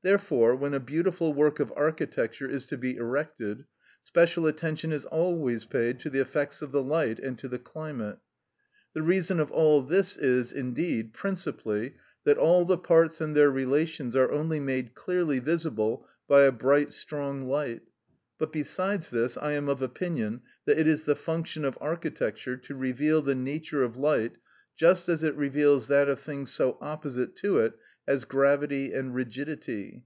Therefore, 0.00 0.54
when 0.54 0.74
a 0.74 0.78
beautiful 0.80 1.34
work 1.34 1.58
of 1.58 1.72
architecture 1.74 2.48
is 2.48 2.66
to 2.66 2.78
be 2.78 2.94
erected, 2.94 3.64
special 4.04 4.46
attention 4.46 4.92
is 4.92 5.04
always 5.04 5.64
paid 5.64 5.98
to 5.98 6.08
the 6.08 6.20
effects 6.20 6.62
of 6.62 6.70
the 6.70 6.84
light 6.84 7.18
and 7.18 7.36
to 7.40 7.48
the 7.48 7.58
climate. 7.58 8.18
The 8.94 9.02
reason 9.02 9.40
of 9.40 9.50
all 9.50 9.82
this 9.82 10.16
is, 10.16 10.52
indeed, 10.52 11.12
principally 11.14 11.96
that 12.22 12.38
all 12.38 12.64
the 12.64 12.78
parts 12.78 13.20
and 13.20 13.34
their 13.36 13.50
relations 13.50 14.14
are 14.14 14.30
only 14.30 14.60
made 14.60 14.94
clearly 14.94 15.40
visible 15.40 16.06
by 16.28 16.42
a 16.42 16.52
bright, 16.52 16.92
strong 16.92 17.48
light; 17.48 17.82
but 18.38 18.52
besides 18.52 19.10
this 19.10 19.36
I 19.36 19.54
am 19.54 19.68
of 19.68 19.82
opinion 19.82 20.42
that 20.66 20.78
it 20.78 20.86
is 20.86 21.04
the 21.04 21.16
function 21.16 21.64
of 21.64 21.76
architecture 21.80 22.56
to 22.56 22.74
reveal 22.76 23.20
the 23.20 23.34
nature 23.34 23.82
of 23.82 23.96
light 23.96 24.38
just 24.76 25.08
as 25.08 25.24
it 25.24 25.34
reveals 25.34 25.88
that 25.88 26.08
of 26.08 26.20
things 26.20 26.52
so 26.52 26.78
opposite 26.80 27.34
to 27.34 27.58
it 27.58 27.74
as 28.06 28.24
gravity 28.24 28.92
and 28.94 29.12
rigidity. 29.14 30.02